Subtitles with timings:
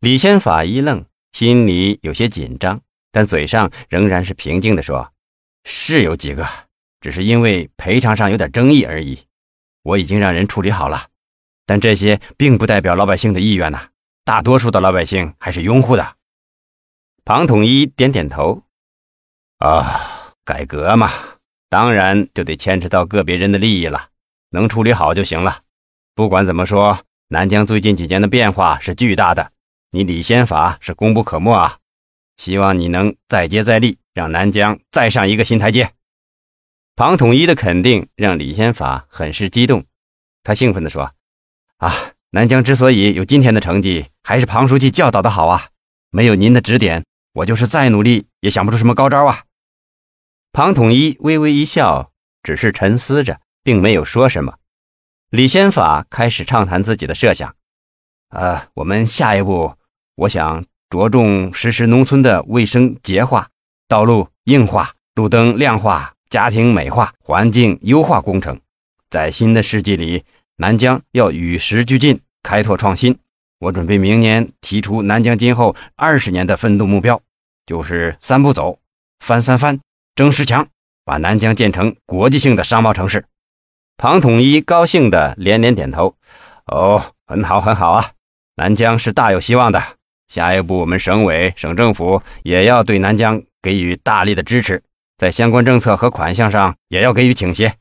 [0.00, 5.12] 李先法一愣，心里有些紧张，但嘴上仍然是平静地说
[5.66, 6.46] ：“是有几个，
[7.00, 9.18] 只是因为赔偿上有点争议而已。
[9.82, 11.08] 我已经让人处理好了，
[11.66, 13.88] 但这些并不代表老百姓的意愿呐。
[14.24, 16.14] 大多数的老百姓还是拥护的。”
[17.26, 18.62] 庞统一点点头
[19.58, 21.10] ：“啊，改革嘛，
[21.68, 24.10] 当然就得牵扯到个别人的利益了，
[24.50, 25.62] 能处理好就行了。
[26.14, 29.50] 不管怎么说，南疆最近几年的变化是巨大的。”
[29.90, 31.78] 你李先法是功不可没啊！
[32.36, 35.92] 希望你能再接再厉，让南疆再上一个新台阶。
[36.94, 39.86] 庞统一的肯定让李先法很是激动，
[40.44, 41.12] 他兴奋地说
[41.78, 41.92] ：“啊，
[42.30, 45.70] 南疆之所以有今天的成绩，还是庞书记教导的好啊！
[46.10, 49.44] 没有您的指点，我就是再努力也想不出什么高招啊！”
[50.52, 52.12] 庞统一微微一笑，
[52.42, 54.58] 只是沉思着，并没有说什么。
[55.30, 57.56] 李先法开始畅谈自己的设想
[58.30, 59.74] ：“呃，我们下一步。”
[60.18, 63.48] 我想着重实施农村的卫生洁化、
[63.86, 68.60] 道路硬化、路灯亮化、家庭美化、环境优化工程。
[69.10, 70.24] 在新的世纪里，
[70.56, 73.16] 南疆要与时俱进，开拓创新。
[73.60, 77.20] 我准备明年提出南疆今后二十年的奋斗目标，
[77.64, 78.80] 就是三步走：
[79.20, 79.78] 翻三番，
[80.16, 80.66] 争十强，
[81.04, 83.24] 把南疆建成国际性的商贸城市。
[83.96, 86.16] 庞统一高兴地连连点头
[86.66, 88.10] ：“哦，很好，很好啊！
[88.56, 89.80] 南疆是大有希望的。”
[90.28, 94.82] 下一步，我们省委、省政府也要对南疆给予大力的支持，
[95.16, 97.74] 在相关政策和款项上也要给予倾斜。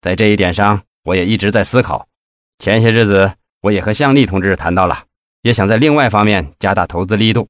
[0.00, 2.06] 在这一点上，我也一直在思考。
[2.58, 5.04] 前些日子，我也和向丽同志谈到了，
[5.42, 7.48] 也想在另外方面加大投资力度。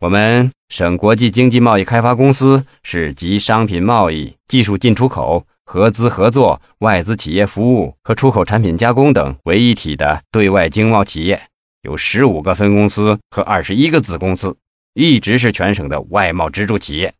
[0.00, 11.40] 我们省国际经济贸易开发公司是集商品贸易、技术进出口、合资合作、外资企业服务和出口产品加工等为一体的对外经贸企业。
[11.82, 14.56] 有十五个分公司和二十一个子公司，
[14.94, 17.12] 一直是全省的外贸支柱企业。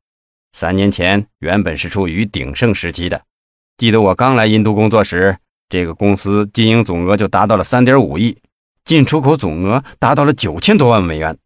[0.52, 3.20] 三年前原本是处于鼎盛时期的。
[3.76, 5.36] 记得我刚来印度工作时，
[5.68, 8.38] 这个公司经营总额就达到了三点五亿，
[8.84, 11.36] 进出口总额达到了九千多万美元。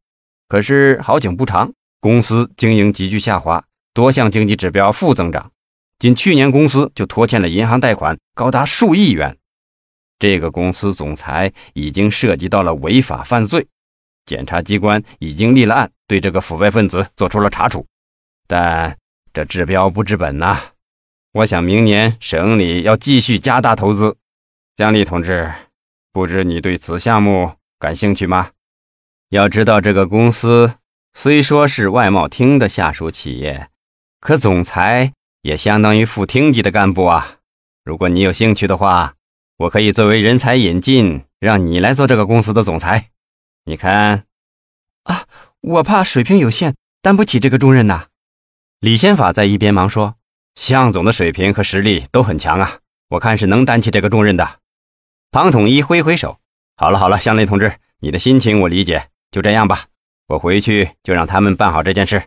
[0.48, 3.64] 可是好景不长，公司经营急剧下滑，
[3.94, 5.50] 多项经济指标负增长。
[5.98, 9.38] 仅去年，公司就拖欠了银行贷款高达数亿元。
[10.18, 13.66] 这个公司总裁已经涉及到了违法犯罪，
[14.24, 17.86] 检察机关已经立了案，对这个腐败分子做出了查处。
[18.46, 18.96] 但
[19.32, 20.58] 这治标不治本呐！
[21.32, 24.16] 我想明年省里要继续加大投资。
[24.76, 25.52] 江丽同志，
[26.12, 28.50] 不知你对此项目感兴趣吗？
[29.30, 30.76] 要知道，这个公司
[31.12, 33.68] 虽说是外贸厅的下属企业，
[34.20, 35.12] 可总裁
[35.42, 37.38] 也相当于副厅级的干部啊。
[37.84, 39.14] 如果你有兴趣的话，
[39.58, 43.08] 我可以作为人才引进，让你来做这个公司的总裁。
[43.64, 44.24] 你看，
[45.04, 45.24] 啊，
[45.62, 48.08] 我怕水平有限，担不起这个重任呐。
[48.80, 50.16] 李先法在一边忙说
[50.54, 54.60] ：“向总的水平和实力都很强啊，我看是能担起这个重任的。”
[55.32, 56.38] 庞统一挥挥手
[56.76, 59.86] ：“好了好了，向雷同志，你的心情我理解，就这样吧。
[60.28, 62.22] 我回去就让他们办好这件事。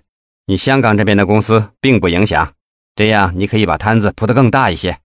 [0.47, 2.53] 你香港这边的公司并不影响，
[2.95, 4.97] 这样你可以把摊子铺得更大一些。”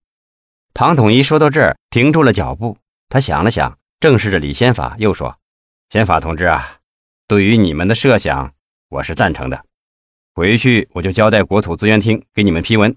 [0.76, 2.76] 庞统一说到这儿，停住了脚步。
[3.08, 5.32] 他想了想，正视着李先法，又说
[5.88, 6.78] ：“先法同志啊，
[7.28, 8.52] 对于你们的设想，
[8.88, 9.64] 我是赞成的。
[10.34, 12.92] 回去我就交代国土资源厅给你们批文，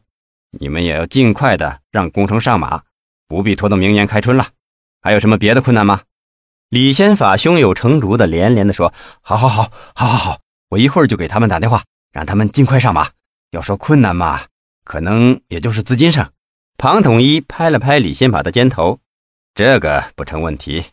[0.57, 2.81] 你们也要尽快的让工程上马，
[3.27, 4.47] 不必拖到明年开春了。
[5.03, 6.01] 还有什么别的困难吗？”
[6.69, 10.39] 李先法胸有成竹的连连的说：“好好好，好好好，
[10.69, 13.07] 我一会儿就给他们打电话，让他们尽快上马。
[13.51, 14.41] 要说困难嘛，
[14.83, 16.27] 可能也就是资金上。”
[16.79, 18.99] 庞统一拍了拍李先法的肩头
[19.55, 20.83] ：“这个不成问题。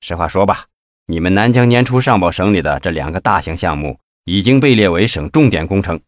[0.00, 0.64] 实话说吧，
[1.06, 6.00] 你们南疆年初上报省里的这两个大型项目已经被列为省重点工程。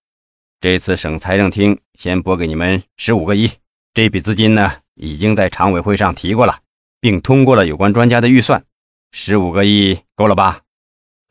[0.61, 3.49] 这次省财政厅先拨给你们十五个亿，
[3.95, 6.59] 这笔资金呢已经在常委会上提过了，
[7.01, 8.65] 并通过了有关专家的预算。
[9.13, 10.63] 十五个亿够了吧？”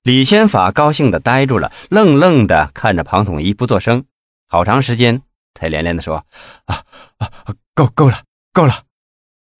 [0.03, 4.05] 李先法高兴的呆住了，愣愣的看着庞统一不作声，
[4.47, 5.21] 好长时间
[5.53, 6.25] 才连连的说
[6.63, 6.81] ：“啊
[7.17, 7.29] 啊！”
[7.79, 8.83] 够够了，够了！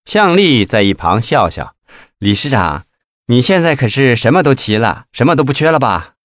[0.04, 1.74] 向丽在一旁笑笑
[2.20, 2.84] ：“李市长，
[3.28, 6.16] 你现在可是什么都齐了，什么都不缺了吧？”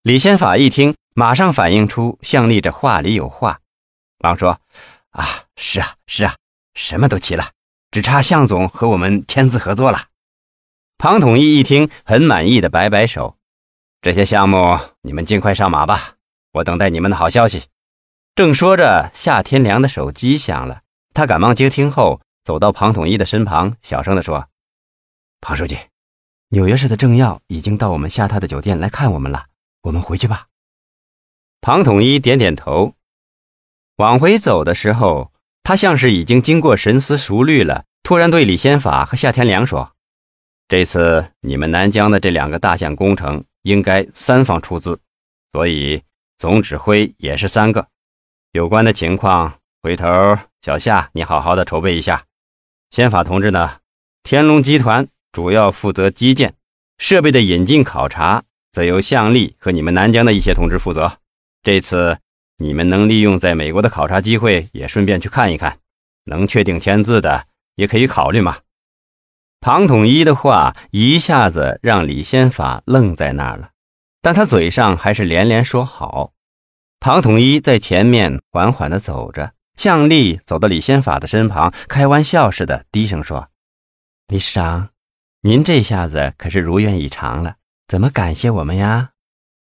[0.00, 3.60] 李先法一听，马上反映出向丽这话里有话，
[4.18, 4.58] 忙说
[5.12, 6.36] ：“啊，是啊，是啊，
[6.74, 7.50] 什么都齐了，
[7.90, 10.04] 只差向总和我们签字合作了。”
[10.96, 13.36] 庞统一一听，很满意的摆摆手
[14.00, 16.14] ：“这些项目你们尽快上马吧，
[16.52, 17.64] 我等待你们的好消息。”
[18.34, 20.80] 正说着，夏天良的手机响了。
[21.16, 24.48] 他赶忙接听后，走到庞统一的身旁，小声地说
[25.40, 25.78] ：“庞书记，
[26.50, 29.46] 纽约市的政要已经到我们下榻的酒店来看我们了，
[29.84, 30.48] 我们回去吧。
[31.62, 32.92] 庞统一点点头。
[33.96, 35.32] 往回走的时候，
[35.62, 39.90] 他像是已经经过深思熟虑了，突然对李先法和夏天良说
[40.68, 45.00] ：“这次你们南疆的这两个大项工程，应该三方出资，
[45.52, 46.02] 所以
[46.36, 47.88] 总指挥也是三个。
[48.52, 50.06] 有关的情况，回头
[50.66, 52.24] 小夏你好好的筹备一下。
[52.90, 53.76] 先法同志呢，
[54.24, 56.56] 天龙集团主要负责基建
[56.98, 58.42] 设备的引进考察，
[58.72, 61.18] 则由向丽和你们南疆的一些同志负责。
[61.62, 62.18] 这次。”
[62.58, 65.78] 你们能利用在美国的考察机会，也顺便去看一看，
[66.24, 68.58] 能确定签字的也可以考虑嘛。
[69.60, 73.70] 庞统一的话一下子让李先法愣在那儿了，
[74.22, 76.32] 但他嘴上还是连连说好。
[76.98, 83.48] 庞统一在前面缓缓地走着，向丽走到李先法的身旁，开玩笑似的低声说
[84.28, 84.88] ：“李市长，
[85.42, 87.56] 您这下子可是如愿以偿了，
[87.86, 89.10] 怎么感谢我们呀？”